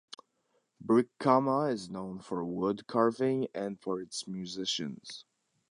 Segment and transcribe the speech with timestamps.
[0.83, 5.25] Brikama is known for wood carving and for its musicians.